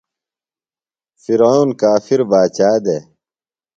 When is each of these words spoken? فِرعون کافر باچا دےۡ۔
فِرعون 1.21 1.69
کافر 1.81 2.19
باچا 2.31 2.71
دےۡ۔ 2.83 3.03